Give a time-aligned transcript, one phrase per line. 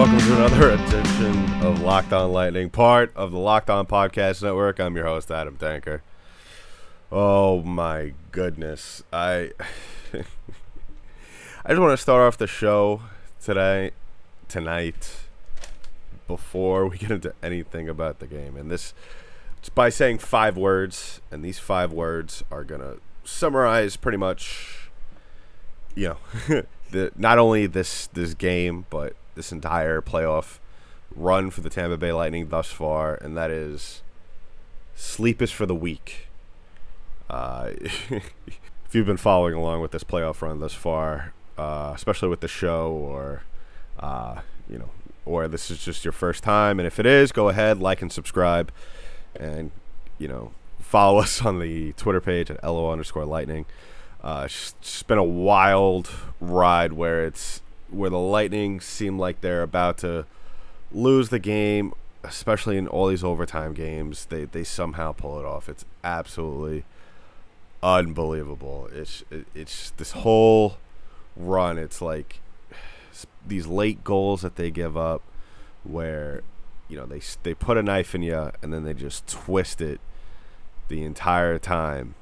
[0.00, 4.78] Welcome to another edition of Locked On Lightning, part of the Locked On Podcast Network.
[4.78, 6.02] I'm your host, Adam Tanker.
[7.12, 9.02] Oh my goodness.
[9.12, 9.50] I
[10.14, 10.22] I
[11.68, 13.02] just want to start off the show
[13.42, 13.90] today,
[14.48, 15.16] tonight,
[16.26, 18.56] before we get into anything about the game.
[18.56, 18.94] And this
[19.58, 24.90] it's by saying five words, and these five words are gonna summarize pretty much
[25.94, 26.16] you
[26.48, 30.58] know, the not only this this game, but this entire playoff
[31.16, 34.02] run for the Tampa Bay Lightning thus far, and that is
[34.94, 36.28] sleep is for the weak.
[37.30, 42.40] Uh, if you've been following along with this playoff run thus far, uh, especially with
[42.40, 43.42] the show, or
[43.98, 44.90] uh, you know,
[45.24, 48.12] or this is just your first time, and if it is, go ahead, like and
[48.12, 48.70] subscribe,
[49.34, 49.70] and
[50.18, 53.64] you know, follow us on the Twitter page at lo underscore lightning.
[54.22, 56.10] Uh, it's been a wild
[56.42, 60.26] ride where it's where the Lightning seem like they're about to
[60.92, 61.92] lose the game,
[62.24, 64.26] especially in all these overtime games.
[64.26, 65.68] They they somehow pull it off.
[65.68, 66.84] It's absolutely
[67.82, 68.88] unbelievable.
[68.92, 70.78] It's it, it's this whole
[71.36, 71.78] run.
[71.78, 72.40] It's like
[73.46, 75.22] these late goals that they give up,
[75.84, 76.42] where
[76.88, 80.00] you know they they put a knife in you and then they just twist it
[80.88, 82.16] the entire time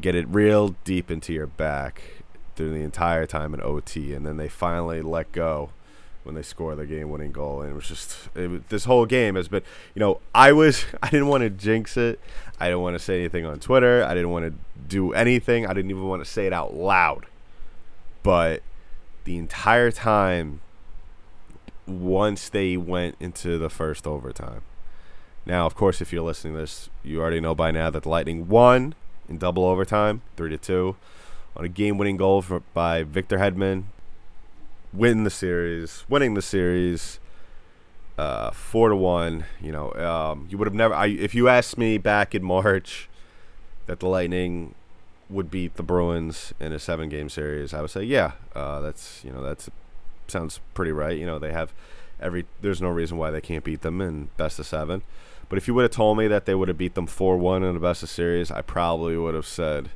[0.00, 2.02] get it real deep into your back
[2.58, 5.70] through the entire time in OT, and then they finally let go
[6.24, 7.62] when they score the game-winning goal.
[7.62, 9.62] And it was just it, was- this whole game has been,
[9.94, 12.20] you know, I was I didn't want to jinx it.
[12.60, 14.04] I didn't want to say anything on Twitter.
[14.04, 15.64] I didn't want to do anything.
[15.66, 17.26] I didn't even want to say it out loud.
[18.24, 18.62] But
[19.24, 20.60] the entire time,
[21.86, 24.62] once they went into the first overtime.
[25.46, 28.08] Now, of course, if you're listening to this, you already know by now that the
[28.08, 28.94] Lightning won
[29.28, 30.96] in double overtime, three to two,
[31.58, 33.84] on a game-winning goal for, by Victor Hedman.
[34.92, 37.20] Win the series, winning the series,
[38.16, 39.44] uh, four to one.
[39.60, 40.94] You know, um, you would have never.
[40.94, 43.08] I, if you asked me back in March
[43.86, 44.74] that the Lightning
[45.28, 49.30] would beat the Bruins in a seven-game series, I would say, yeah, uh, that's you
[49.30, 49.68] know that's
[50.26, 51.18] sounds pretty right.
[51.18, 51.74] You know, they have
[52.18, 52.46] every.
[52.62, 55.02] There's no reason why they can't beat them in best of seven.
[55.50, 57.62] But if you would have told me that they would have beat them four one
[57.62, 59.90] in the best of series, I probably would have said,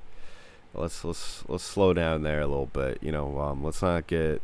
[0.75, 2.99] let's let's let's slow down there a little bit.
[3.01, 4.43] You know, um, let's not get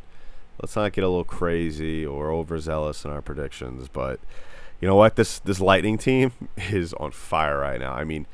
[0.61, 3.89] let's not get a little crazy or overzealous in our predictions.
[3.89, 4.21] But
[4.81, 5.17] you know what?
[5.17, 7.93] This this Lightning team is on fire right now.
[7.93, 8.27] I mean,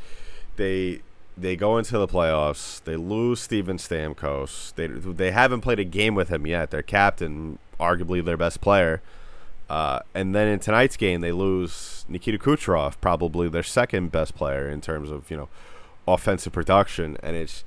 [0.57, 1.01] they
[1.37, 2.83] they go into the playoffs.
[2.85, 4.75] They lose Steven Stamkos.
[4.75, 6.71] They they haven't played a game with him yet.
[6.71, 9.03] Their captain, arguably their best player.
[9.69, 14.69] Uh, and then in tonight's game, they lose Nikita Kucherov, probably their second best player
[14.69, 15.49] in terms of you know
[16.07, 17.17] offensive production.
[17.23, 17.65] And it's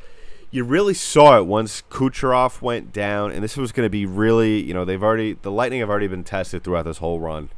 [0.57, 4.59] you really saw it once Kucherov went down, and this was going to be really
[4.61, 7.49] you know they've already the Lightning have already been tested throughout this whole run,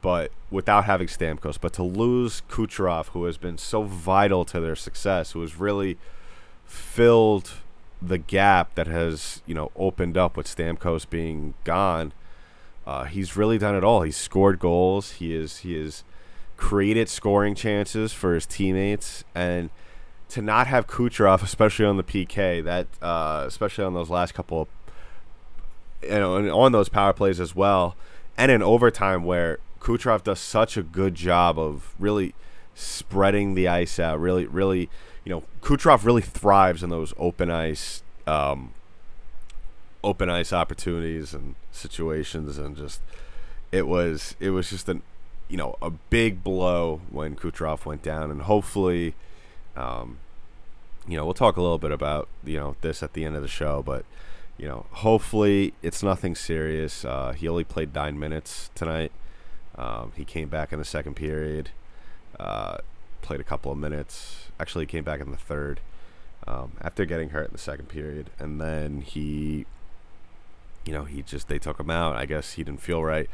[0.00, 1.58] but without having Stamkos.
[1.60, 5.98] But to lose Kucherov, who has been so vital to their success, who has really
[6.64, 7.54] filled
[8.00, 12.12] the gap that has you know opened up with Stamkos being gone.
[12.86, 14.02] Uh, he's really done it all.
[14.02, 15.12] He's scored goals.
[15.12, 16.04] He is he has
[16.56, 19.70] created scoring chances for his teammates, and
[20.30, 24.62] to not have Kucherov, especially on the PK, that uh, especially on those last couple,
[24.62, 24.68] of,
[26.02, 27.96] you know, and on those power plays as well,
[28.36, 32.34] and in overtime where Kucherov does such a good job of really
[32.74, 34.20] spreading the ice out.
[34.20, 34.88] Really, really,
[35.24, 38.02] you know, Kucherov really thrives in those open ice.
[38.26, 38.72] Um,
[40.02, 43.00] open ice opportunities and situations and just
[43.70, 45.02] it was it was just an
[45.48, 49.14] you know a big blow when Kucherov went down and hopefully
[49.80, 50.18] um,
[51.08, 53.42] you know we'll talk a little bit about you know this at the end of
[53.42, 54.04] the show but
[54.58, 59.12] you know hopefully it's nothing serious uh, he only played nine minutes tonight
[59.76, 61.70] um, he came back in the second period
[62.38, 62.78] uh,
[63.22, 65.80] played a couple of minutes actually he came back in the third
[66.46, 69.66] um, after getting hurt in the second period and then he
[70.84, 72.16] you know, he just they took him out.
[72.16, 73.28] I guess he didn't feel right.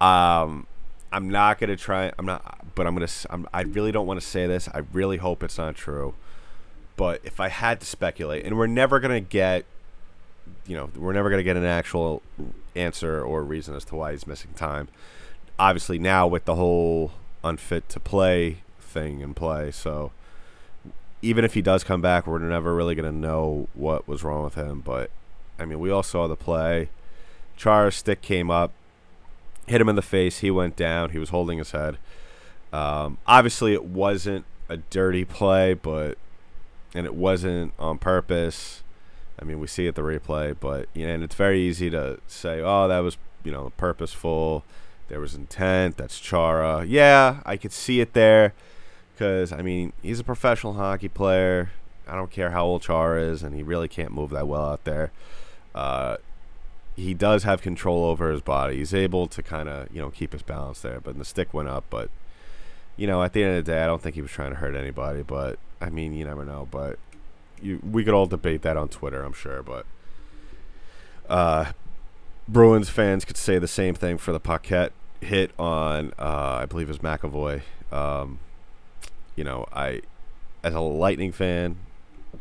[0.00, 0.66] Um,
[1.12, 2.12] I'm not gonna try.
[2.18, 3.08] I'm not, but I'm gonna.
[3.30, 4.68] I'm, I really don't want to say this.
[4.68, 6.14] I really hope it's not true.
[6.96, 9.64] But if I had to speculate, and we're never gonna get
[10.66, 12.22] you know, we're never to get an actual
[12.74, 14.88] answer or reason as to why he's missing time.
[15.58, 17.12] Obviously, now with the whole
[17.44, 20.12] unfit to play thing in play, so
[21.20, 24.54] even if he does come back, we're never really to know what was wrong with
[24.54, 24.80] him.
[24.80, 25.10] But
[25.58, 26.88] I mean, we all saw the play.
[27.56, 28.72] Chara's stick came up,
[29.66, 30.38] hit him in the face.
[30.38, 31.10] He went down.
[31.10, 31.98] He was holding his head.
[32.72, 36.18] Um, obviously, it wasn't a dirty play, but
[36.94, 38.82] and it wasn't on purpose.
[39.40, 42.18] I mean, we see it the replay, but you know, and it's very easy to
[42.26, 44.64] say, "Oh, that was you know purposeful.
[45.08, 45.96] There was intent.
[45.96, 48.54] That's Chara." Yeah, I could see it there
[49.14, 51.70] because I mean, he's a professional hockey player.
[52.08, 54.84] I don't care how old Chara is, and he really can't move that well out
[54.84, 55.12] there.
[55.74, 56.16] Uh,
[56.96, 58.76] he does have control over his body.
[58.76, 61.68] He's able to kind of you know keep his balance there, but the stick went
[61.68, 61.84] up.
[61.90, 62.10] But
[62.96, 64.56] you know, at the end of the day, I don't think he was trying to
[64.56, 65.22] hurt anybody.
[65.22, 66.68] But I mean, you never know.
[66.70, 66.98] But
[67.60, 69.62] you, we could all debate that on Twitter, I'm sure.
[69.62, 69.86] But
[71.28, 71.72] uh,
[72.48, 76.88] Bruins fans could say the same thing for the Paquette hit on, uh, I believe
[76.88, 77.62] it was McAvoy.
[77.90, 78.40] Um,
[79.36, 80.02] you know, I,
[80.62, 81.76] as a Lightning fan,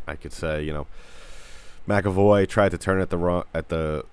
[0.07, 0.87] I could say, you know,
[1.87, 4.05] McAvoy tried to turn at the wrong at the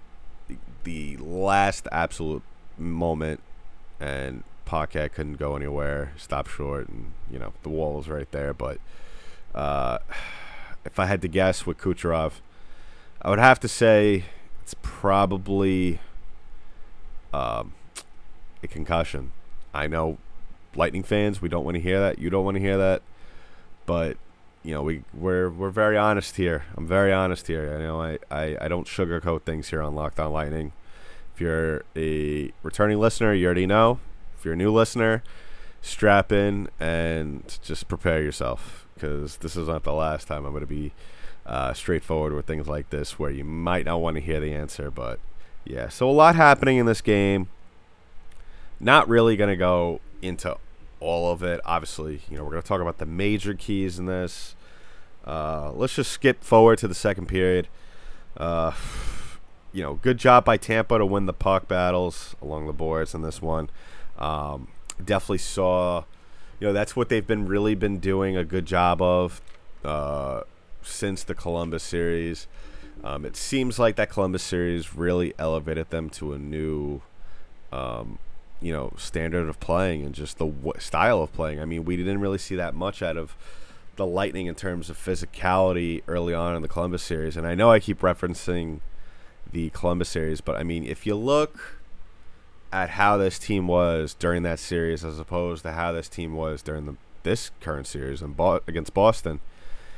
[0.84, 2.42] the last absolute
[2.76, 3.40] moment,
[4.00, 8.52] and Paquette couldn't go anywhere, stopped short, and you know the wall was right there.
[8.52, 8.78] But
[9.54, 9.98] uh,
[10.84, 12.34] if I had to guess with Kucherov,
[13.22, 14.24] I would have to say
[14.62, 16.00] it's probably
[17.32, 17.72] um,
[18.62, 19.32] a concussion.
[19.74, 20.18] I know
[20.74, 22.18] Lightning fans, we don't want to hear that.
[22.18, 23.02] You don't want to hear that,
[23.86, 24.16] but
[24.62, 26.64] you know we we're we're very honest here.
[26.76, 27.78] I'm very honest here.
[27.78, 30.72] You know I, I, I don't sugarcoat things here on Locked On Lightning.
[31.34, 34.00] If you're a returning listener, you already know.
[34.36, 35.22] If you're a new listener,
[35.82, 40.62] strap in and just prepare yourself because this is not the last time I'm going
[40.62, 40.92] to be
[41.46, 44.90] uh, straightforward with things like this where you might not want to hear the answer.
[44.90, 45.20] But
[45.64, 47.48] yeah, so a lot happening in this game.
[48.80, 50.56] Not really going to go into
[51.00, 51.60] all of it.
[51.64, 54.54] Obviously, you know, we're going to talk about the major keys in this.
[55.26, 57.68] Uh, let's just skip forward to the second period.
[58.36, 58.72] Uh,
[59.72, 63.22] you know, good job by Tampa to win the puck battles along the boards in
[63.22, 63.68] this one.
[64.18, 64.68] Um,
[65.04, 66.04] definitely saw,
[66.58, 69.40] you know, that's what they've been really been doing a good job of
[69.84, 70.42] uh,
[70.82, 72.46] since the Columbus series.
[73.04, 77.02] Um, it seems like that Columbus series really elevated them to a new,
[77.70, 78.18] um,
[78.60, 81.60] you know, standard of playing and just the w- style of playing.
[81.60, 83.36] I mean, we didn't really see that much out of
[83.96, 87.36] the Lightning in terms of physicality early on in the Columbus series.
[87.36, 88.80] And I know I keep referencing
[89.50, 91.78] the Columbus series, but I mean, if you look
[92.72, 96.62] at how this team was during that series as opposed to how this team was
[96.62, 99.40] during the this current series and Bo- against Boston,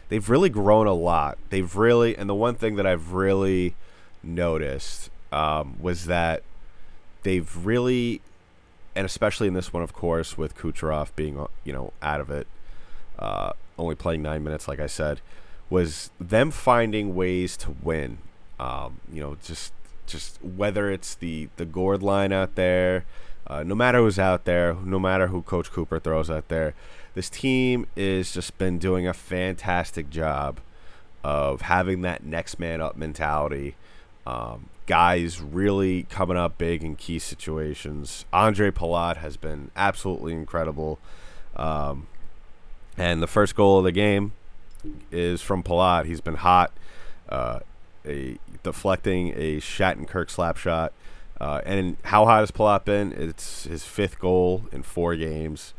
[0.09, 1.39] they've really grown a lot.
[1.51, 3.75] They've really, and the one thing that I've really
[4.23, 6.43] noticed um, was that
[7.23, 8.21] they've really,
[8.95, 12.31] and especially in this one, of course, with Kucherov being uh, you know out of
[12.31, 12.47] it,
[13.19, 15.21] uh, only playing nine minutes, like I said,
[15.69, 18.19] was them finding ways to win.
[18.59, 19.73] Um, you know, just
[20.07, 23.05] just whether it's the the Gourde line out there,
[23.47, 26.75] uh, no matter who's out there, no matter who Coach Cooper throws out there,
[27.15, 30.61] this team is just been doing a fantastic job
[31.23, 33.75] of having that next man up mentality.
[34.31, 38.25] Um, guys really coming up big in key situations.
[38.33, 41.01] Andre Palat has been absolutely incredible.
[41.57, 42.07] Um,
[42.97, 44.33] and the first goal of the game
[45.11, 46.07] is from Palat.
[46.07, 46.73] He's been hot.
[47.29, 47.61] Uh,
[48.07, 50.93] a deflecting a Shattenkirk slap shot.
[51.41, 53.13] Uh, and how hot has Palat been?
[53.13, 55.75] It's his fifth goal in four games.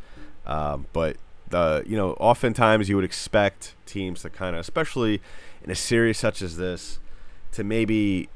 [0.45, 1.15] Um, but
[1.49, 5.21] the you know, oftentimes you would expect teams to kind of, especially
[5.63, 6.99] in a series such as this,
[7.53, 8.29] to maybe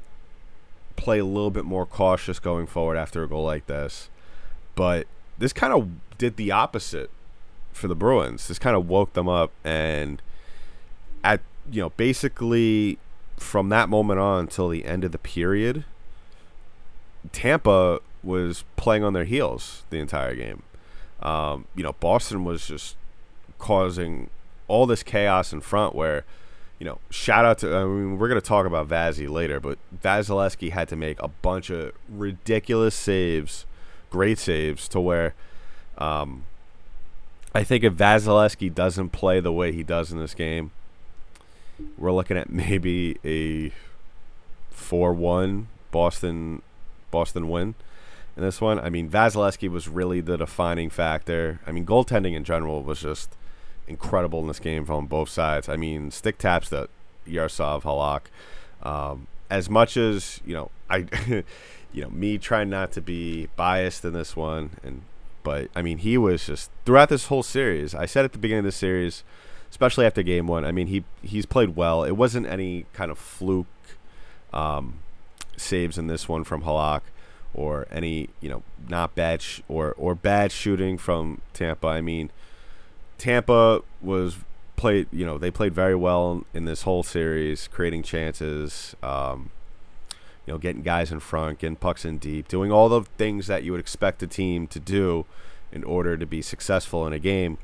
[0.96, 4.08] play a little bit more cautious going forward after a goal like this.
[4.74, 5.06] But
[5.38, 5.88] this kind of
[6.18, 7.10] did the opposite
[7.72, 8.48] for the Bruins.
[8.48, 10.20] This kind of woke them up and
[11.22, 12.98] at you know basically
[13.36, 15.84] from that moment on until the end of the period,
[17.32, 20.62] Tampa was playing on their heels the entire game.
[21.20, 22.96] Um, you know, Boston was just
[23.58, 24.30] causing
[24.68, 26.24] all this chaos in front where,
[26.78, 29.78] you know, shout out to, I mean, we're going to talk about Vazzy later, but
[30.02, 33.64] Vasilevskiy had to make a bunch of ridiculous saves,
[34.10, 35.34] great saves, to where
[35.98, 36.44] um,
[37.54, 40.70] I think if Vasilevskiy doesn't play the way he does in this game,
[41.96, 43.72] we're looking at maybe a
[44.70, 46.60] four-one Boston
[47.10, 47.74] Boston win
[48.36, 48.78] in this one.
[48.78, 51.60] I mean, Vasilevskiy was really the defining factor.
[51.66, 53.34] I mean, goaltending in general was just
[53.88, 55.68] incredible in this game from both sides.
[55.68, 56.88] I mean, stick taps that
[57.26, 58.22] Yaroslav Halak.
[58.82, 61.06] Um, as much as you know, I,
[61.92, 65.02] you know, me trying not to be biased in this one, and
[65.42, 67.94] but I mean, he was just throughout this whole series.
[67.94, 69.22] I said at the beginning of the series,
[69.70, 70.64] especially after game one.
[70.64, 72.04] I mean, he he's played well.
[72.04, 73.66] It wasn't any kind of fluke
[74.52, 75.00] um,
[75.56, 77.02] saves in this one from Halak
[77.54, 81.88] or any you know not bad sh- or or bad shooting from Tampa.
[81.88, 82.30] I mean,
[83.18, 84.36] Tampa was
[84.76, 85.08] played.
[85.10, 88.94] You know they played very well in this whole series, creating chances.
[89.02, 89.50] Um,
[90.46, 93.64] you know, getting guys in front, getting pucks in deep, doing all the things that
[93.64, 95.26] you would expect a team to do
[95.72, 97.58] in order to be successful in a game.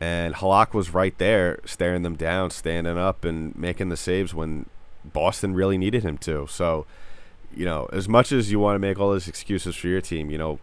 [0.00, 4.66] And Halak was right there, staring them down, standing up, and making the saves when
[5.04, 6.46] Boston really needed him to.
[6.48, 6.86] So,
[7.54, 10.30] you know, as much as you want to make all those excuses for your team,
[10.30, 10.58] you know,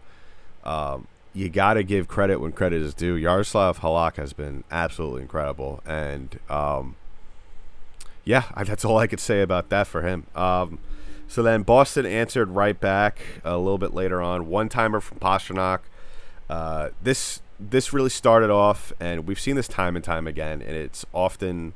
[0.64, 3.14] um, you got to give credit when credit is due.
[3.14, 6.96] Yaroslav Halak has been absolutely incredible, and um,
[8.24, 10.26] yeah, that's all I could say about that for him.
[10.34, 10.78] Um,
[11.28, 15.80] so then Boston answered right back a little bit later on, one timer from Pastrnak.
[16.48, 20.76] Uh, this this really started off, and we've seen this time and time again, and
[20.76, 21.74] it's often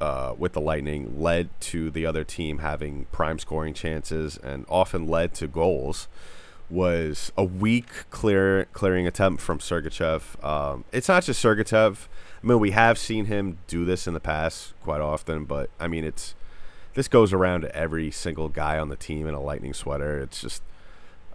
[0.00, 5.06] uh, with the Lightning led to the other team having prime scoring chances and often
[5.06, 6.08] led to goals.
[6.70, 10.42] Was a weak clear clearing attempt from Sergachev.
[10.44, 12.08] Um, it's not just Sergachev.
[12.42, 15.88] I mean, we have seen him do this in the past quite often, but I
[15.88, 16.34] mean, it's
[16.94, 20.20] this goes around to every single guy on the team in a Lightning sweater.
[20.20, 20.62] It's just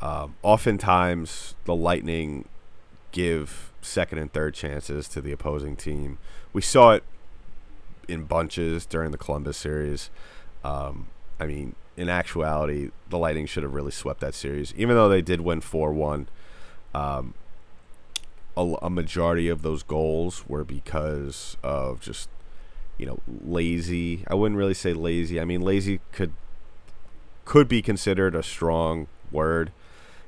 [0.01, 2.47] um, oftentimes the Lightning
[3.11, 6.17] give second and third chances to the opposing team.
[6.53, 7.03] We saw it
[8.07, 10.09] in bunches during the Columbus series.
[10.63, 11.07] Um,
[11.39, 15.21] I mean, in actuality, the Lightning should have really swept that series, even though they
[15.21, 16.29] did win four one.
[16.95, 17.33] Um,
[18.55, 22.29] a, a majority of those goals were because of just
[22.97, 24.23] you know lazy.
[24.27, 25.41] I wouldn't really say lazy.
[25.41, 26.31] I mean, lazy could
[27.43, 29.73] could be considered a strong word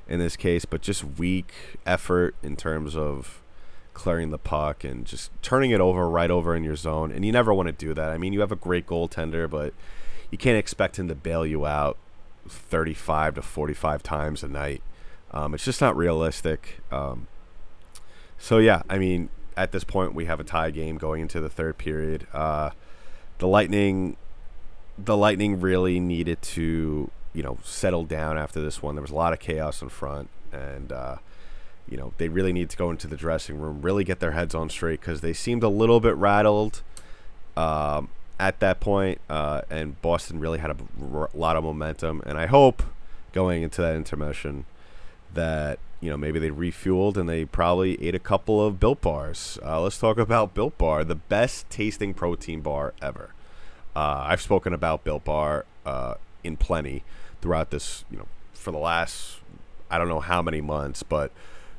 [0.06, 1.54] in this case, but just weak
[1.86, 3.40] effort in terms of
[3.94, 7.10] clearing the puck and just turning it over right over in your zone.
[7.10, 8.10] And you never want to do that.
[8.10, 9.72] I mean, you have a great goaltender, but
[10.32, 11.96] you can't expect him to bail you out
[12.48, 14.82] 35 to 45 times a night.
[15.30, 16.80] Um, it's just not realistic.
[16.90, 17.28] Um,
[18.38, 21.50] so, yeah, I mean, at this point, we have a tie game going into the
[21.50, 22.26] third period.
[22.32, 22.70] Uh,
[23.38, 24.16] the Lightning.
[24.98, 28.94] The Lightning really needed to, you know, settle down after this one.
[28.94, 31.16] There was a lot of chaos in front, and uh,
[31.88, 34.54] you know, they really need to go into the dressing room, really get their heads
[34.54, 36.82] on straight because they seemed a little bit rattled
[37.56, 38.10] um,
[38.42, 40.76] at that point, uh, and Boston really had a
[41.14, 42.20] r- lot of momentum.
[42.26, 42.82] And I hope
[43.32, 44.64] going into that intermission
[45.32, 49.60] that you know maybe they refueled and they probably ate a couple of Built bars.
[49.64, 53.32] Uh, let's talk about Built Bar, the best tasting protein bar ever.
[53.94, 57.04] Uh, I've spoken about Built Bar uh, in plenty
[57.40, 59.38] throughout this, you know, for the last
[59.88, 61.30] I don't know how many months, but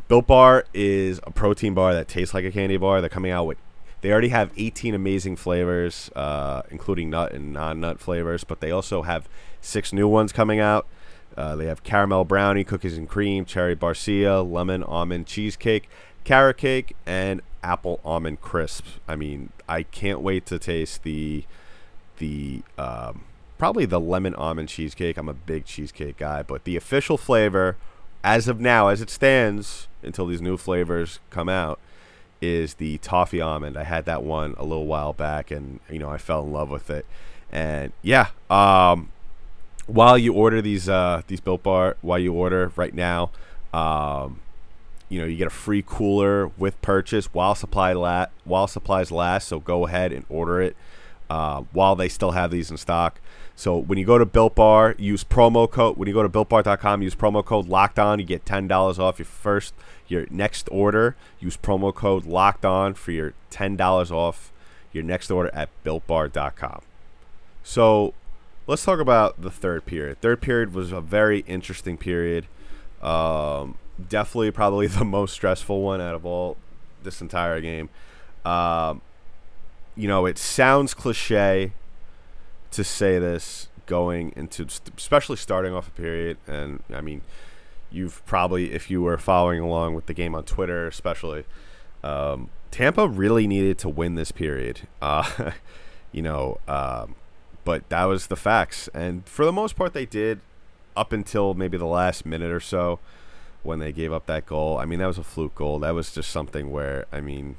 [0.08, 3.02] Built Bar is a protein bar that tastes like a candy bar.
[3.02, 3.58] They're coming out with
[4.04, 9.04] they already have 18 amazing flavors, uh, including nut and non-nut flavors, but they also
[9.04, 9.30] have
[9.62, 10.86] six new ones coming out.
[11.38, 15.90] Uh, they have caramel brownie, cookies and cream, cherry barcia, lemon almond cheesecake,
[16.26, 19.00] carrot cake, and apple almond crisps.
[19.08, 21.46] I mean, I can't wait to taste the
[22.18, 23.24] the um,
[23.58, 25.16] probably the lemon almond cheesecake.
[25.16, 27.78] I'm a big cheesecake guy, but the official flavor,
[28.22, 31.80] as of now, as it stands, until these new flavors come out,
[32.44, 33.78] is the toffee almond.
[33.78, 36.70] I had that one a little while back, and you know I fell in love
[36.70, 37.06] with it.
[37.52, 39.12] And yeah, um,
[39.88, 43.32] while you order these uh, these Built Bar, while you order right now,
[43.74, 44.42] um,
[45.08, 49.48] you know you get a free cooler with purchase while supply la- while supplies last.
[49.48, 50.76] So go ahead and order it
[51.30, 53.20] uh, while they still have these in stock.
[53.56, 55.98] So when you go to Built Bar, use promo code.
[55.98, 58.20] When you go to BuiltBar.com, use promo code Locked On.
[58.20, 59.74] You get ten dollars off your first,
[60.08, 61.16] your next order.
[61.40, 64.52] Use promo code Locked On for your ten dollars off
[64.92, 66.82] your next order at BuiltBar.com.
[67.64, 68.14] So
[68.68, 70.22] let's talk about the third period.
[70.22, 72.48] Third period was a very interesting period.
[73.02, 73.78] Um,
[74.10, 76.58] definitely, probably the most stressful one out of all
[77.04, 77.90] this entire game.
[78.46, 79.02] Um,
[79.96, 81.74] you know, it sounds cliche
[82.74, 86.38] to say this going into, especially starting off a period.
[86.48, 87.22] And I mean,
[87.92, 91.46] you've probably, if you were following along with the game on Twitter, especially,
[92.04, 94.82] um, Tampa really needed to win this period.
[95.02, 95.52] Uh,
[96.12, 97.16] you know, um,
[97.66, 98.88] but that was the facts.
[98.94, 100.40] And for the most part, they did
[100.96, 103.00] up until maybe the last minute or so
[103.64, 104.78] when they gave up that goal.
[104.78, 105.80] I mean, that was a fluke goal.
[105.80, 107.58] That was just something where, I mean,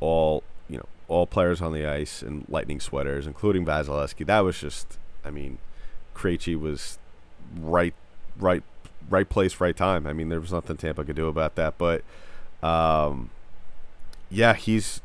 [0.00, 4.26] all, you know, all players on the ice in lightning sweaters, including Vasilevskiy.
[4.26, 5.58] That was just, I mean,
[6.14, 6.98] Krejci was
[7.60, 7.94] right,
[8.38, 8.62] right,
[9.08, 10.06] right place, right time.
[10.06, 11.78] I mean, there was nothing Tampa could do about that.
[11.78, 12.02] But
[12.62, 13.30] um,
[14.30, 15.00] yeah, he's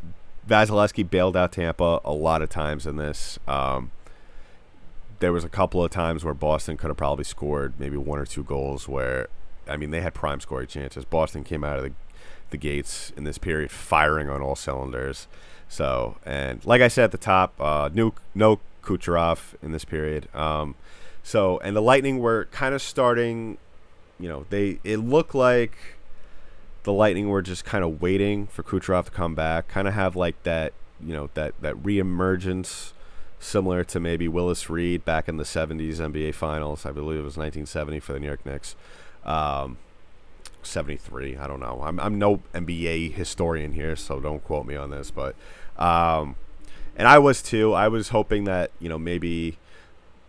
[0.47, 3.37] Vasilevskiy bailed out Tampa a lot of times in this.
[3.47, 3.91] Um,
[5.19, 8.25] there was a couple of times where Boston could have probably scored maybe one or
[8.25, 9.27] two goals where
[9.67, 11.05] I mean they had prime scoring chances.
[11.05, 11.91] Boston came out of the
[12.49, 15.27] the gates in this period firing on all cylinders.
[15.69, 20.33] So and like I said at the top, uh, new no Kucherov in this period.
[20.33, 20.75] Um,
[21.23, 23.57] so and the Lightning were kind of starting,
[24.19, 25.77] you know, they it looked like
[26.83, 30.15] the Lightning were just kind of waiting for Kucherov to come back, kind of have
[30.15, 30.73] like that,
[31.05, 32.93] you know, that that reemergence
[33.39, 36.85] similar to maybe Willis Reed back in the 70s NBA Finals.
[36.85, 38.75] I believe it was 1970 for the New York Knicks.
[39.25, 39.77] Um,
[40.63, 41.37] 73.
[41.37, 41.81] I don't know.
[41.83, 45.11] I'm, I'm no NBA historian here, so don't quote me on this.
[45.11, 45.35] But,
[45.77, 46.35] um,
[46.95, 47.73] and I was too.
[47.73, 49.57] I was hoping that, you know, maybe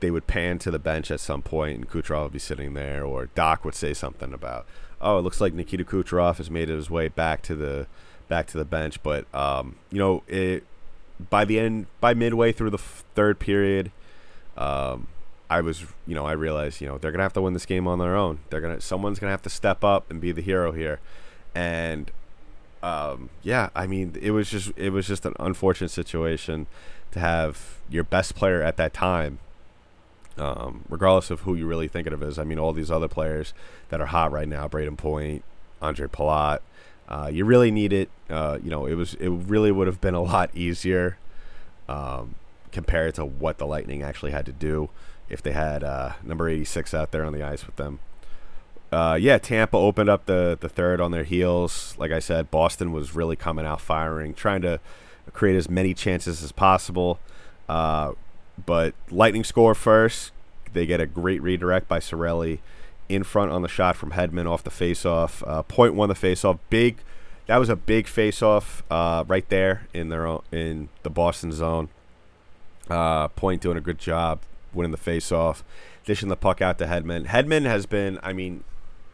[0.00, 3.04] they would pan to the bench at some point and Kucherov would be sitting there,
[3.04, 4.66] or Doc would say something about,
[5.00, 7.86] oh, it looks like Nikita Kucherov has made his way back to the
[8.28, 9.02] back to the bench.
[9.02, 10.64] But, um, you know, it
[11.30, 13.90] by the end, by midway through the f- third period,
[14.56, 15.08] um,
[15.50, 17.86] I was, you know, I realized, you know, they're gonna have to win this game
[17.86, 18.40] on their own.
[18.50, 21.00] They're gonna, someone's gonna have to step up and be the hero here,
[21.54, 22.10] and,
[22.82, 26.66] um, yeah, I mean, it was just, it was just an unfortunate situation
[27.12, 29.38] to have your best player at that time,
[30.36, 32.38] um, regardless of who you really think of as.
[32.38, 33.54] I mean, all these other players
[33.88, 35.42] that are hot right now, Brayden Point,
[35.80, 36.60] Andre Palat,
[37.08, 38.10] uh, you really need it.
[38.28, 41.16] Uh, you know, it was, it really would have been a lot easier.
[41.88, 42.34] Um,
[42.70, 44.90] compared to what the Lightning actually had to do
[45.28, 48.00] if they had uh, number 86 out there on the ice with them.
[48.90, 51.94] Uh, yeah, Tampa opened up the, the third on their heels.
[51.98, 54.80] Like I said, Boston was really coming out firing, trying to
[55.32, 57.20] create as many chances as possible.
[57.68, 58.12] Uh,
[58.64, 60.32] but Lightning score first.
[60.72, 62.58] They get a great redirect by Cirelli
[63.08, 65.42] in front on the shot from Hedman off the faceoff.
[65.46, 66.58] Uh, point one the faceoff.
[66.70, 66.98] Big.
[67.46, 71.88] That was a big faceoff uh, right there in their own, in the Boston zone.
[72.90, 74.40] Uh, Point doing a good job
[74.72, 75.62] winning the faceoff,
[76.04, 77.26] dishing the puck out to Hedman.
[77.26, 78.64] Hedman has been, I mean,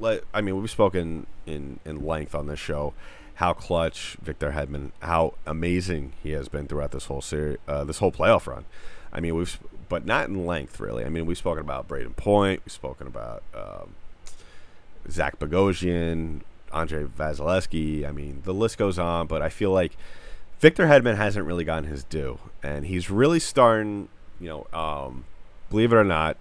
[0.03, 2.93] I mean, we've spoken in in length on this show
[3.35, 7.99] how clutch Victor Hedman, how amazing he has been throughout this whole series, uh, this
[7.99, 8.65] whole playoff run.
[9.13, 11.05] I mean, we've, but not in length really.
[11.05, 13.95] I mean, we've spoken about Brayden Point, we've spoken about um,
[15.11, 18.07] Zach Bogosian, Andre Vasilevskiy.
[18.07, 19.97] I mean, the list goes on, but I feel like
[20.61, 24.09] Victor Hedman hasn't really gotten his due, and he's really starting.
[24.41, 25.25] You know, um,
[25.71, 26.37] believe it or not,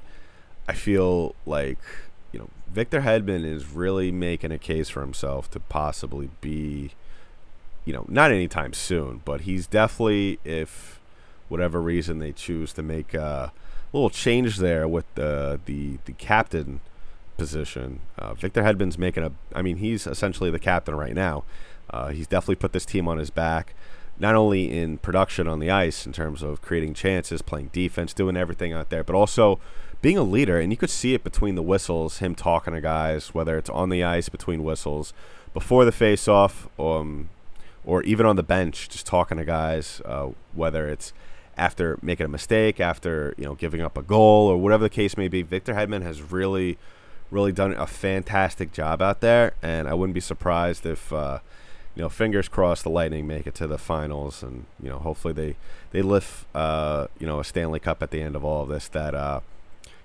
[0.67, 1.79] I feel like
[2.31, 6.91] you know Victor Hedman is really making a case for himself to possibly be,
[7.85, 10.99] you know, not anytime soon, but he's definitely if
[11.49, 13.51] whatever reason they choose to make a
[13.91, 16.79] little change there with the the the captain
[17.37, 17.99] position.
[18.17, 19.31] Uh, Victor Hedman's making a.
[19.53, 21.43] I mean, he's essentially the captain right now.
[21.89, 23.75] Uh, he's definitely put this team on his back
[24.19, 28.37] not only in production on the ice in terms of creating chances, playing defense, doing
[28.37, 29.59] everything out there, but also
[30.01, 30.59] being a leader.
[30.59, 33.89] And you could see it between the whistles, him talking to guys, whether it's on
[33.89, 35.13] the ice between whistles,
[35.53, 37.29] before the face-off, um,
[37.85, 41.13] or even on the bench, just talking to guys, uh, whether it's
[41.57, 45.17] after making a mistake, after you know giving up a goal, or whatever the case
[45.17, 45.41] may be.
[45.41, 46.77] Victor Hedman has really,
[47.29, 51.11] really done a fantastic job out there, and I wouldn't be surprised if.
[51.11, 51.39] Uh,
[51.95, 55.33] you know, fingers crossed the Lightning make it to the finals, and you know, hopefully
[55.33, 55.55] they
[55.91, 58.87] they lift uh, you know a Stanley Cup at the end of all of this.
[58.87, 59.41] That uh,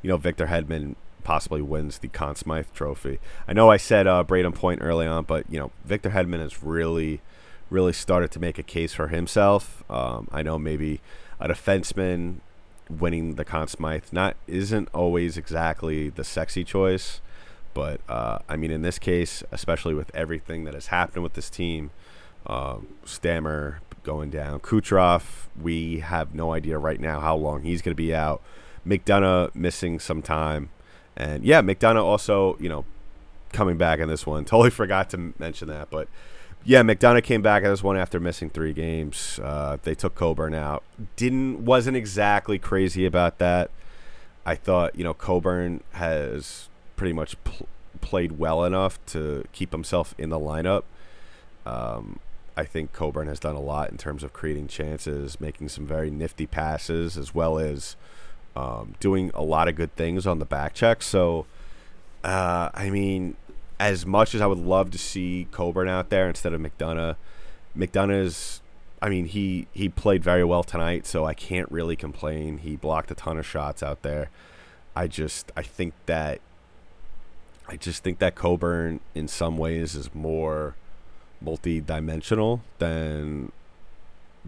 [0.03, 3.19] you know, Victor Hedman possibly wins the Conn Smythe Trophy.
[3.47, 6.63] I know I said uh, Brayden Point early on, but you know, Victor Hedman has
[6.63, 7.21] really,
[7.71, 9.85] really started to make a case for himself.
[9.91, 11.01] Um, I know maybe
[11.41, 12.37] a defenseman
[12.89, 17.21] winning the Conn Smythe not isn't always exactly the sexy choice.
[17.75, 21.51] But uh, I mean, in this case, especially with everything that has happened with this
[21.51, 21.91] team,
[22.47, 27.93] um, Stammer going down, Kucherov, we have no idea right now how long he's going
[27.93, 28.43] to be out.
[28.87, 30.71] McDonagh missing some time,
[31.17, 32.85] and yeah, McDonagh also, you know,
[33.53, 34.45] coming back in this one.
[34.47, 36.09] Totally forgot to mention that, but
[36.65, 39.39] yeah, McDonagh came back in this one after missing three games.
[39.43, 40.83] Uh, they took Coburn out.
[41.17, 43.71] Didn't wasn't exactly crazy about that.
[44.45, 47.69] I thought you know Coburn has pretty much pl-
[48.03, 50.83] played well enough to keep himself in the lineup.
[51.65, 52.19] Um,
[52.57, 56.11] I think Coburn has done a lot in terms of creating chances, making some very
[56.11, 57.97] nifty passes, as well as
[58.57, 61.03] um, doing a lot of good things on the back check.
[61.03, 61.47] So,
[62.25, 63.37] uh, I mean,
[63.79, 67.17] as much as I would love to see Coburn out there instead of McDonagh,
[67.77, 68.61] McDonagh is.
[69.01, 72.59] I mean, he he played very well tonight, so I can't really complain.
[72.59, 74.29] He blocked a ton of shots out there.
[74.97, 76.41] I just I think that
[77.69, 80.75] I just think that Coburn in some ways is more
[81.41, 83.53] multi-dimensional than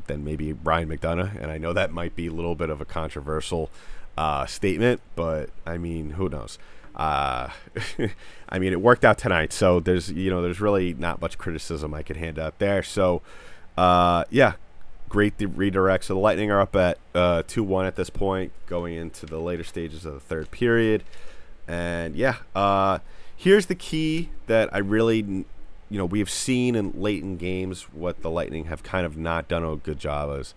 [0.07, 2.85] than maybe Brian McDonagh, and I know that might be a little bit of a
[2.85, 3.71] controversial
[4.17, 6.59] uh, statement, but I mean, who knows?
[6.97, 7.51] Uh,
[8.49, 11.93] I mean, it worked out tonight, so there's you know there's really not much criticism
[11.95, 12.83] I could hand out there.
[12.83, 13.23] So,
[13.77, 14.55] uh, yeah,
[15.09, 16.05] great the redirect.
[16.05, 19.39] So the Lightning are up at uh, two one at this point, going into the
[19.39, 21.05] later stages of the third period,
[21.71, 22.99] and yeah, uh,
[23.37, 25.45] here's the key that I really
[25.91, 29.49] you know, we've seen in late in games what the Lightning have kind of not
[29.49, 30.55] done a good job as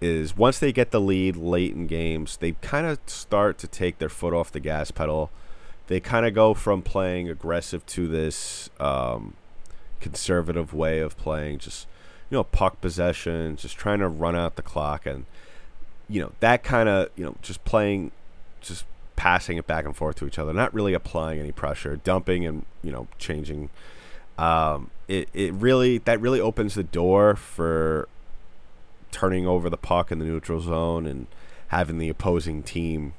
[0.00, 3.98] is once they get the lead late in games, they kind of start to take
[3.98, 5.30] their foot off the gas pedal.
[5.86, 9.34] They kind of go from playing aggressive to this um,
[10.00, 11.86] conservative way of playing, just
[12.30, 15.24] you know, puck possession, just trying to run out the clock, and
[16.08, 18.12] you know that kind of you know just playing,
[18.60, 18.84] just
[19.18, 22.64] passing it back and forth to each other, not really applying any pressure, dumping and
[22.82, 23.68] you know changing
[24.38, 28.08] um, it it really that really opens the door for
[29.10, 31.26] turning over the puck in the neutral zone and
[31.68, 33.14] having the opposing team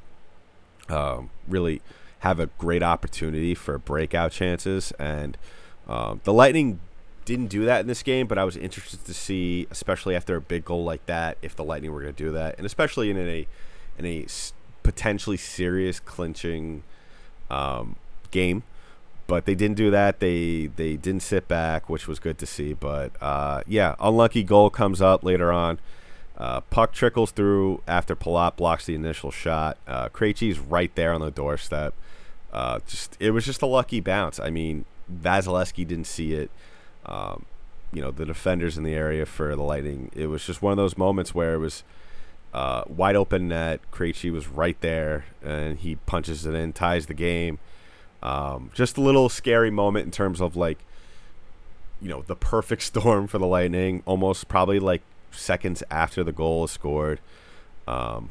[0.88, 1.81] um, really
[2.19, 4.91] have a great opportunity for breakout chances.
[4.99, 5.38] And
[5.88, 6.79] um, the Lightning
[7.25, 10.41] didn't do that in this game, but I was interested to see, especially after a
[10.41, 13.17] big goal like that, if the Lightning were going to do that, and especially in
[13.17, 13.47] a
[13.97, 14.25] in a
[14.91, 16.84] potentially serious clinching
[17.49, 17.95] um,
[18.32, 18.63] game
[19.30, 20.19] but they didn't do that.
[20.19, 22.73] They they didn't sit back, which was good to see.
[22.73, 25.78] But uh, yeah, unlucky goal comes up later on.
[26.36, 29.78] Uh, puck trickles through after Palat blocks the initial shot.
[29.88, 31.93] Uh, Krejci's right there on the doorstep.
[32.52, 34.39] Uh, just it was just a lucky bounce.
[34.39, 36.49] I mean, Vasilevskiy didn't see it.
[37.06, 37.45] Um,
[37.93, 40.10] you know, the defenders in the area for the Lightning.
[40.15, 41.84] It was just one of those moments where it was
[42.53, 43.79] uh, wide open net.
[43.91, 47.59] Krejci was right there, and he punches it in, ties the game.
[48.21, 50.79] Um, just a little scary moment in terms of like,
[52.01, 54.03] you know, the perfect storm for the Lightning.
[54.05, 57.19] Almost probably like seconds after the goal is scored.
[57.88, 58.29] Um,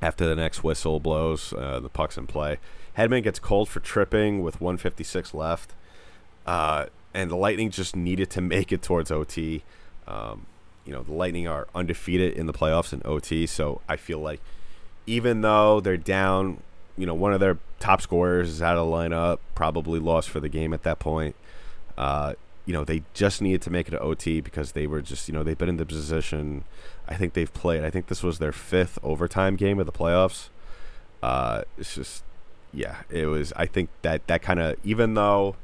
[0.00, 2.58] after the next whistle blows, uh, the puck's in play.
[2.96, 5.72] Hedman gets called for tripping with 156 left.
[6.46, 9.62] Uh, and the Lightning just needed to make it towards OT.
[10.06, 10.46] Um,
[10.88, 14.40] you know, the Lightning are undefeated in the playoffs in OT, so I feel like
[15.06, 16.62] even though they're down
[16.98, 20.40] you know, one of their top scorers is out of the lineup, probably lost for
[20.40, 21.36] the game at that point.
[21.96, 22.34] Uh,
[22.66, 25.32] you know, they just needed to make it to OT because they were just, you
[25.32, 26.64] know, they've been in the position.
[27.08, 27.84] I think they've played.
[27.84, 30.48] I think this was their fifth overtime game of the playoffs.
[31.22, 32.24] Uh, it's just,
[32.72, 33.52] yeah, it was.
[33.54, 35.56] I think that that kind of, even though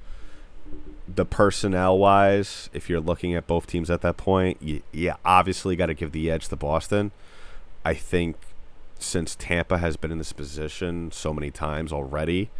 [1.06, 5.76] the personnel wise, if you're looking at both teams at that point, you, yeah, obviously
[5.76, 7.12] got to give the edge to Boston.
[7.84, 8.36] I think
[8.98, 12.50] since Tampa has been in this position so many times already,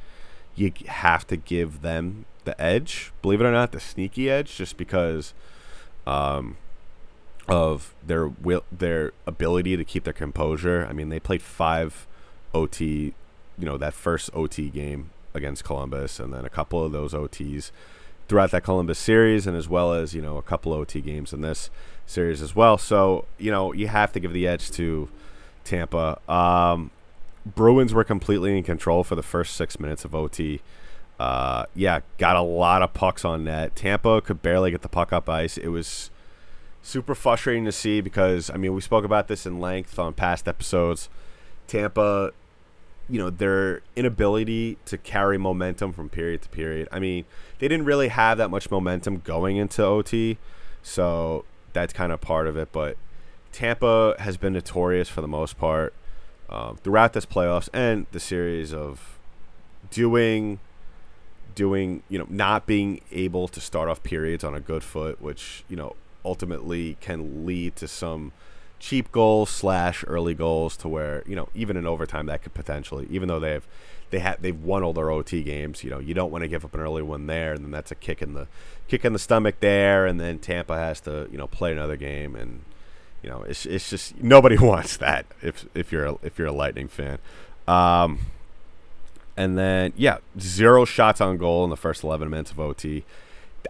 [0.55, 3.13] you have to give them the edge.
[3.23, 5.33] Believe it or not, the sneaky edge, just because
[6.07, 6.57] um,
[7.49, 10.87] of their will, their ability to keep their composure.
[10.89, 12.07] I mean, they played five
[12.53, 13.15] OT,
[13.59, 17.71] you know, that first OT game against Columbus, and then a couple of those OTs
[18.29, 21.41] throughout that Columbus series, and as well as you know a couple OT games in
[21.41, 21.71] this
[22.07, 22.79] series as well.
[22.79, 25.09] So you know you have to give the edge to
[25.65, 26.19] Tampa.
[26.31, 26.91] Um,
[27.47, 30.61] Bruins were completely in control for the first six minutes of OT.
[31.19, 33.77] Uh, yeah, got a lot of pucks on net.
[33.77, 35.57] Tampa could barely get the puck up ice.
[35.57, 36.11] It was
[36.83, 40.49] super frustrating to see because I mean we spoke about this in length on past
[40.49, 41.09] episodes.
[41.67, 42.33] Tampa,
[43.09, 46.89] you know, their inability to carry momentum from period to period.
[46.91, 47.25] I mean,
[47.59, 50.39] they didn't really have that much momentum going into OT,
[50.83, 52.71] so that's kind of part of it.
[52.73, 52.97] But
[53.53, 55.93] Tampa has been notorious for the most part
[56.49, 59.19] um, throughout this playoffs and the series of
[59.91, 60.61] doing
[61.55, 65.63] doing you know not being able to start off periods on a good foot which
[65.69, 68.33] you know ultimately can lead to some
[68.85, 73.07] cheap goals slash early goals to where you know even in overtime that could potentially
[73.11, 73.67] even though they have
[74.11, 76.65] they have they've won all their OT games you know you don't want to give
[76.65, 78.47] up an early one there and then that's a kick in the
[78.89, 82.37] kick in the stomach there and then Tampa has to you know play another game
[82.37, 82.61] and
[83.25, 86.53] you know, it's it's just nobody wants that if if you're a, if you're a
[86.53, 87.19] Lightning fan.
[87.67, 88.19] Um,
[89.37, 93.05] and then yeah, zero shots on goal in the first 11 minutes of OT.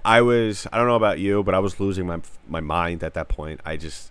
[0.04, 3.14] I was I don't know about you, but I was losing my my mind at
[3.14, 3.60] that point.
[3.64, 4.10] I just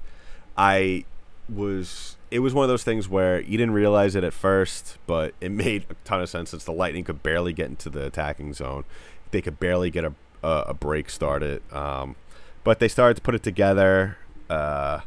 [0.57, 1.05] I
[1.49, 5.33] was it was one of those things where you didn't realize it at first, but
[5.41, 8.53] it made a ton of sense since the Lightning could barely get into the attacking
[8.53, 8.85] zone.
[9.31, 10.13] They could barely get a
[10.43, 11.61] a, a break started.
[11.73, 12.15] Um,
[12.63, 14.17] but they started to put it together.
[14.49, 15.01] Uh,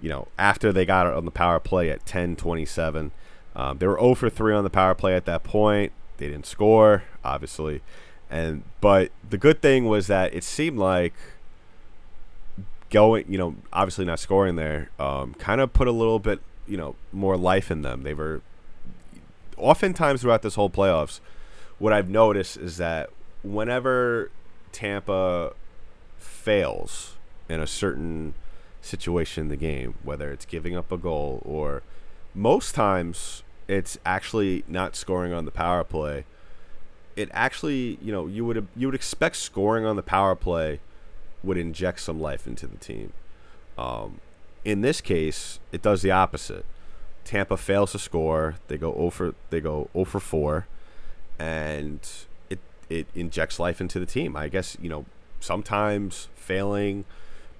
[0.00, 3.10] you know, after they got it on the power play at 10 27,
[3.56, 5.92] Um, they were 0 for 3 on the power play at that point.
[6.18, 7.80] They didn't score, obviously,
[8.30, 11.14] and but the good thing was that it seemed like
[12.90, 16.76] going, you know, obviously not scoring there, um, kind of put a little bit, you
[16.76, 18.02] know, more life in them.
[18.02, 18.42] They were
[19.56, 21.20] oftentimes throughout this whole playoffs.
[21.78, 23.10] What I've noticed is that
[23.42, 24.30] whenever
[24.72, 25.52] Tampa
[26.18, 27.16] fails
[27.48, 28.34] in a certain
[28.82, 31.82] situation in the game, whether it's giving up a goal or
[32.34, 36.24] most times it's actually not scoring on the power play.
[37.14, 40.80] It actually, you know, you would you would expect scoring on the power play
[41.42, 43.12] would inject some life into the team.
[43.78, 44.20] Um,
[44.64, 46.64] in this case, it does the opposite.
[47.24, 48.56] Tampa fails to score.
[48.68, 49.34] They go over.
[49.50, 50.66] They go over for 4,
[51.38, 52.00] and
[52.48, 54.36] it it injects life into the team.
[54.36, 55.06] I guess you know
[55.38, 57.04] sometimes failing,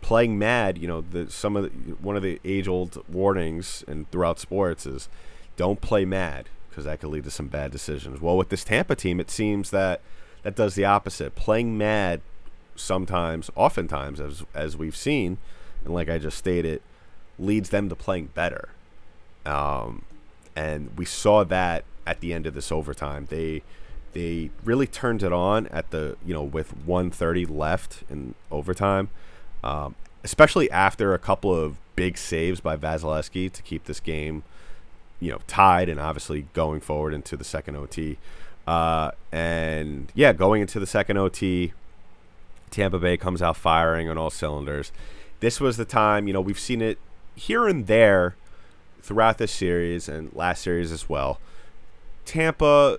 [0.01, 0.79] playing mad.
[0.79, 4.87] You know the some of the, one of the age old warnings and throughout sports
[4.87, 5.09] is
[5.57, 8.21] don't play mad because that could lead to some bad decisions.
[8.21, 10.01] Well, with this Tampa team, it seems that
[10.43, 11.35] that does the opposite.
[11.35, 12.21] Playing mad
[12.81, 15.39] sometimes, oftentimes, as as we've seen,
[15.85, 16.83] and like I just stated,
[17.39, 18.71] leads them to playing better.
[19.47, 20.03] Um,
[20.55, 23.27] and we saw that at the end of this overtime.
[23.31, 23.63] They
[24.13, 29.09] they really turned it on at the you know with 130 left in overtime,
[29.63, 34.43] um, especially after a couple of big saves by Vasilevskiy to keep this game
[35.21, 38.19] you know tied and obviously going forward into the second OT.
[38.67, 41.73] Uh, and yeah, going into the second OT,
[42.71, 44.93] Tampa Bay comes out firing on all cylinders.
[45.41, 46.99] This was the time, you know, we've seen it
[47.35, 48.37] here and there
[49.03, 51.41] throughout this series and last series as well.
[52.25, 52.99] Tampa,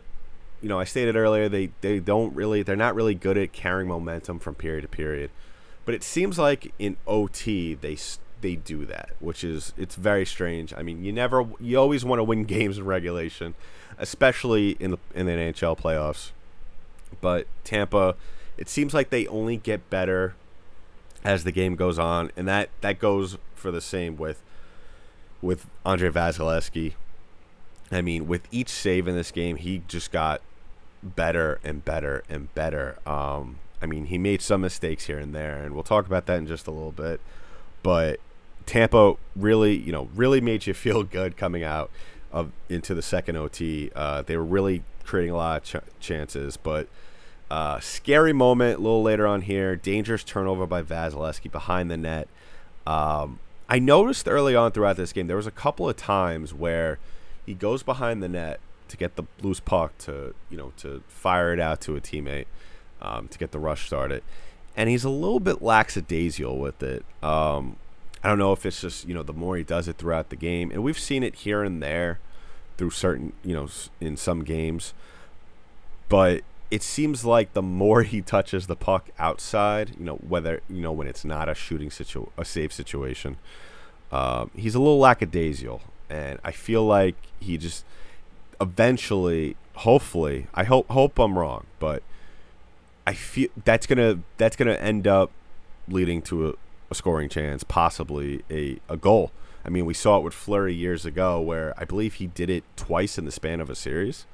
[0.61, 3.87] you know, I stated earlier they they don't really they're not really good at carrying
[3.87, 5.29] momentum from period to period.
[5.85, 7.97] But it seems like in OT they
[8.41, 10.73] they do that, which is it's very strange.
[10.75, 13.53] I mean, you never you always want to win games in regulation,
[13.97, 16.31] especially in the in the NHL playoffs.
[17.19, 18.15] But Tampa,
[18.61, 20.35] it seems like they only get better
[21.23, 24.43] as the game goes on, and that that goes for the same with
[25.41, 26.93] with Andre Vasilevskiy.
[27.91, 30.41] I mean, with each save in this game, he just got
[31.01, 32.99] better and better and better.
[33.03, 36.37] Um, I mean, he made some mistakes here and there, and we'll talk about that
[36.37, 37.19] in just a little bit.
[37.81, 38.19] But
[38.67, 41.89] Tampa really, you know, really made you feel good coming out
[42.31, 43.89] of into the second OT.
[43.95, 46.87] Uh, they were really creating a lot of ch- chances, but
[47.51, 49.75] uh, scary moment a little later on here.
[49.75, 52.29] Dangerous turnover by Vasilevskiy behind the net.
[52.87, 56.97] Um, I noticed early on throughout this game there was a couple of times where
[57.45, 61.51] he goes behind the net to get the loose puck to you know to fire
[61.51, 62.45] it out to a teammate
[63.01, 64.23] um, to get the rush started,
[64.77, 67.03] and he's a little bit lackadaisical with it.
[67.21, 67.75] Um,
[68.23, 70.37] I don't know if it's just you know the more he does it throughout the
[70.37, 72.19] game, and we've seen it here and there
[72.77, 73.67] through certain you know
[73.99, 74.93] in some games,
[76.07, 80.81] but it seems like the more he touches the puck outside, you know whether you
[80.81, 83.37] know when it's not a shooting situ a safe situation,
[84.11, 87.85] um, he's a little lackadaisical, and I feel like he just
[88.61, 92.03] eventually, hopefully, I hope hope I'm wrong, but
[93.05, 95.29] I feel that's gonna that's gonna end up
[95.89, 96.53] leading to a,
[96.89, 99.31] a scoring chance, possibly a, a goal.
[99.65, 102.63] I mean, we saw it with Fleury years ago, where I believe he did it
[102.77, 104.25] twice in the span of a series,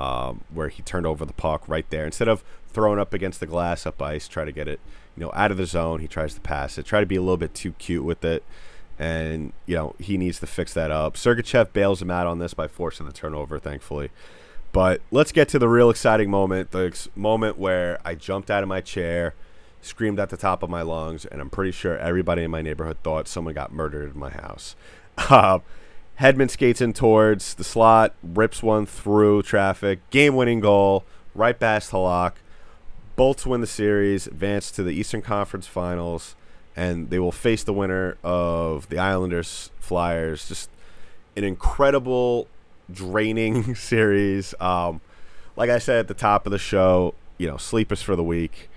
[0.00, 3.46] um, where he turned over the puck right there instead of throwing up against the
[3.46, 4.80] glass up ice, try to get it,
[5.14, 6.00] you know, out of the zone.
[6.00, 8.42] He tries to pass it, try to be a little bit too cute with it,
[8.98, 11.14] and you know he needs to fix that up.
[11.14, 14.10] Sergachev bails him out on this by forcing the turnover, thankfully.
[14.72, 18.62] But let's get to the real exciting moment, the ex- moment where I jumped out
[18.62, 19.34] of my chair
[19.82, 22.98] screamed at the top of my lungs, and I'm pretty sure everybody in my neighborhood
[23.02, 24.76] thought someone got murdered in my house.
[25.18, 25.58] Uh,
[26.20, 31.04] Hedman skates in towards the slot, rips one through traffic, game winning goal,
[31.34, 32.32] right past Halak.
[33.16, 36.36] Bolts win the series, advance to the Eastern Conference Finals,
[36.76, 40.46] and they will face the winner of the Islanders Flyers.
[40.46, 40.68] Just
[41.36, 42.48] an incredible,
[42.92, 44.54] draining series.
[44.60, 45.00] Um,
[45.56, 48.68] like I said at the top of the show, you know, sleepers for the week.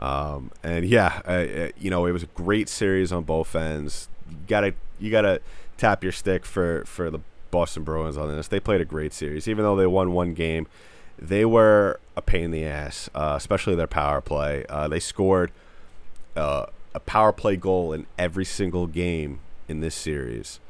[0.00, 4.08] Um, and yeah, uh, you know, it was a great series on both ends.
[4.28, 5.40] You gotta you gotta
[5.78, 8.48] tap your stick for for the Boston Bruins on this.
[8.48, 10.66] They played a great series, even though they won one game.
[11.18, 14.64] They were a pain in the ass, uh, especially their power play.
[14.68, 15.50] Uh, they scored
[16.36, 20.60] uh, a power play goal in every single game in this series,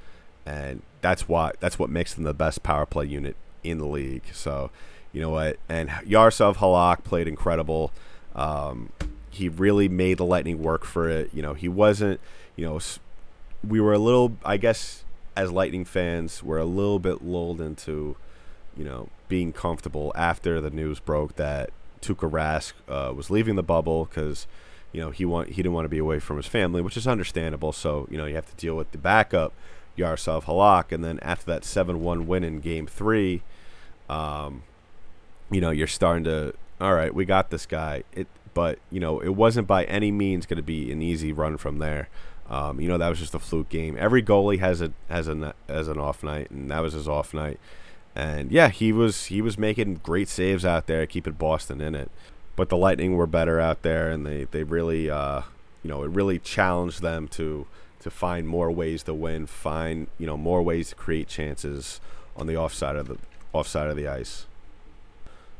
[0.46, 4.22] and that's why that's what makes them the best power play unit in the league.
[4.32, 4.70] So,
[5.12, 5.58] you know what?
[5.68, 7.92] And Yaroslav Halak played incredible.
[8.34, 8.92] Um,
[9.30, 11.30] he really made the Lightning work for it.
[11.34, 12.20] You know, he wasn't.
[12.56, 12.80] You know,
[13.66, 15.04] we were a little, I guess,
[15.36, 18.16] as Lightning fans, we're a little bit lulled into,
[18.76, 23.62] you know, being comfortable after the news broke that Tuukka Rask uh, was leaving the
[23.62, 24.46] bubble because,
[24.92, 27.06] you know, he want he didn't want to be away from his family, which is
[27.06, 27.72] understandable.
[27.72, 29.52] So you know, you have to deal with the backup,
[29.96, 33.42] Yaroslav Halak, and then after that seven-one win in Game Three,
[34.08, 34.62] um,
[35.50, 38.04] you know, you're starting to all right, we got this guy.
[38.12, 41.56] It, but you know, it wasn't by any means going to be an easy run
[41.56, 42.08] from there.
[42.50, 43.96] Um, you know, that was just a fluke game.
[43.98, 47.34] Every goalie has a has an has an off night, and that was his off
[47.34, 47.60] night.
[48.14, 52.10] And yeah, he was he was making great saves out there, keeping Boston in it.
[52.56, 55.42] But the Lightning were better out there, and they they really uh,
[55.82, 57.66] you know it really challenged them to
[58.00, 62.00] to find more ways to win, find you know more ways to create chances
[62.36, 63.18] on the offside of the
[63.52, 64.46] offside of the ice.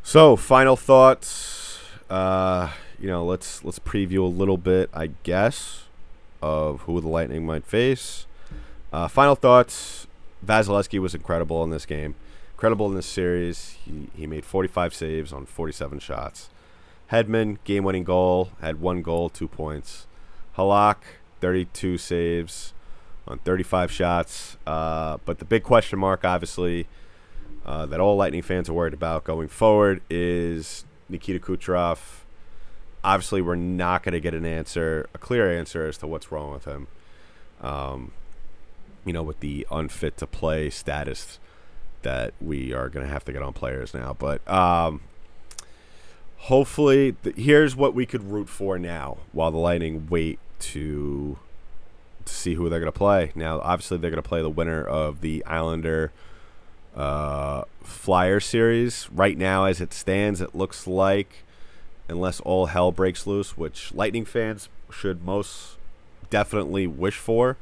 [0.02, 1.80] So, final thoughts.
[2.08, 5.84] Uh, you know, let's let's preview a little bit, I guess,
[6.42, 8.26] of who the Lightning might face.
[8.92, 10.06] Uh, final thoughts.
[10.44, 12.14] Vasilevskiy was incredible in this game.
[12.54, 13.76] Incredible in this series.
[13.84, 16.50] He, he made 45 saves on 47 shots.
[17.10, 20.06] Hedman, game winning goal, had one goal, two points.
[20.56, 20.96] Halak,
[21.40, 22.74] 32 saves
[23.26, 24.56] on 35 shots.
[24.66, 26.86] Uh, but the big question mark, obviously,
[27.64, 31.98] uh, that all Lightning fans are worried about going forward is Nikita Kucherov.
[33.04, 36.50] Obviously, we're not going to get an answer, a clear answer as to what's wrong
[36.52, 36.88] with him.
[37.60, 38.12] Um,
[39.04, 41.38] you know, with the unfit to play status
[42.02, 44.14] that we are going to have to get on players now.
[44.18, 45.00] But um,
[46.36, 51.38] hopefully, th- here's what we could root for now while the Lightning wait to
[52.24, 53.32] to see who they're going to play.
[53.34, 56.12] Now, obviously, they're going to play the winner of the Islander
[56.94, 59.08] uh, Flyer series.
[59.10, 61.44] Right now, as it stands, it looks like,
[62.08, 65.76] unless all hell breaks loose, which Lightning fans should most
[66.30, 67.56] definitely wish for.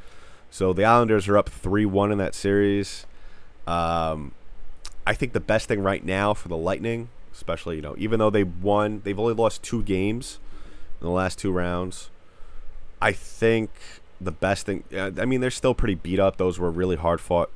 [0.50, 3.06] So the Islanders are up 3 1 in that series.
[3.66, 4.32] Um,
[5.06, 8.30] I think the best thing right now for the Lightning, especially, you know, even though
[8.30, 10.38] they won, they've only lost two games
[11.00, 12.10] in the last two rounds.
[13.02, 13.70] I think
[14.20, 16.38] the best thing, I mean, they're still pretty beat up.
[16.38, 17.50] Those were really hard fought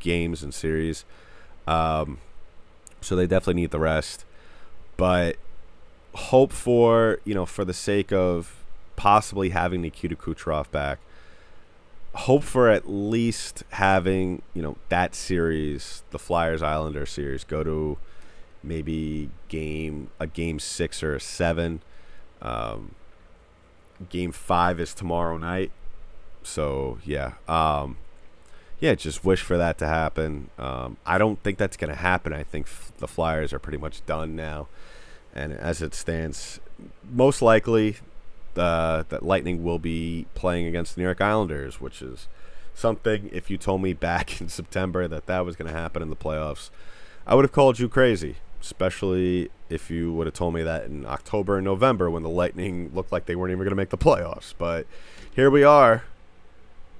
[0.00, 1.04] games and series.
[1.66, 2.18] Um,
[3.00, 4.24] so they definitely need the rest.
[4.96, 5.36] But
[6.14, 8.64] hope for, you know, for the sake of
[8.96, 10.98] possibly having Nikita Kucherov back,
[12.14, 17.98] hope for at least having, you know, that series, the Flyers Islander series, go to
[18.62, 21.82] maybe game a game six or a seven.
[22.42, 22.94] Um,
[24.08, 25.70] game five is tomorrow night.
[26.42, 27.34] So yeah.
[27.48, 27.98] Um,
[28.80, 30.48] yeah, just wish for that to happen.
[30.58, 32.32] Um, I don't think that's going to happen.
[32.32, 34.68] I think f- the Flyers are pretty much done now,
[35.34, 36.60] and as it stands,
[37.10, 37.96] most likely,
[38.56, 42.28] uh, that Lightning will be playing against the New York Islanders, which is
[42.74, 43.30] something.
[43.32, 46.16] If you told me back in September that that was going to happen in the
[46.16, 46.70] playoffs,
[47.26, 48.36] I would have called you crazy.
[48.60, 52.90] Especially if you would have told me that in October and November when the Lightning
[52.94, 54.52] looked like they weren't even going to make the playoffs.
[54.58, 54.86] But
[55.34, 56.04] here we are,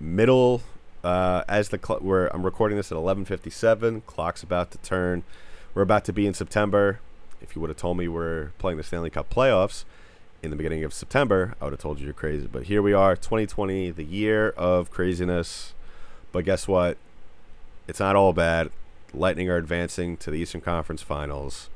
[0.00, 0.62] middle
[1.04, 4.06] uh, as the cl- we're, I'm recording this at 11:57.
[4.06, 5.22] Clock's about to turn.
[5.74, 7.00] We're about to be in September.
[7.40, 9.84] If you would have told me we're playing the Stanley Cup playoffs
[10.42, 12.46] in the beginning of September, I would have told you you're crazy.
[12.46, 15.74] But here we are, 2020, the year of craziness.
[16.32, 16.96] But guess what?
[17.88, 18.70] It's not all bad.
[19.12, 21.68] Lightning are advancing to the Eastern Conference Finals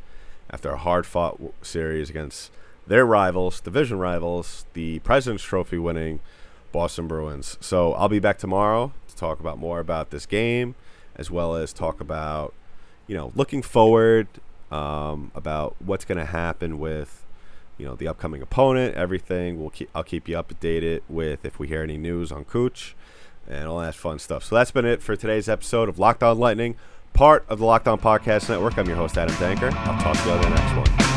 [0.50, 2.53] after a hard-fought series against
[2.87, 6.20] their rivals, division rivals, the President's Trophy winning
[6.70, 7.57] Boston Bruins.
[7.61, 10.74] So I'll be back tomorrow to talk about more about this game,
[11.16, 12.53] as well as talk about,
[13.07, 14.29] you know, looking forward,
[14.70, 17.24] um, about what's going to happen with,
[17.79, 19.61] you know, the upcoming opponent, everything.
[19.61, 22.94] We'll keep I'll keep you updated with if we hear any news on Cooch
[23.48, 24.44] and all that fun stuff.
[24.44, 26.77] So that's been it for today's episode of Locked On Lightning,
[27.12, 28.79] part of the Locked On Podcast Network.
[28.79, 29.72] I'm your host Adam Danker.
[29.72, 31.13] I'll talk to you on the next one.